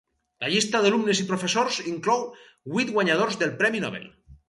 [0.45, 2.27] La llista d'alumnes i professors inclou
[2.79, 4.15] vuit guanyadors del Premi Nobel.